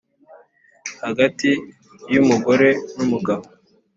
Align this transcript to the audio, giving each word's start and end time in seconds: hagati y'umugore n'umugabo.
hagati 1.03 1.49
y'umugore 2.13 2.67
n'umugabo. 2.95 3.45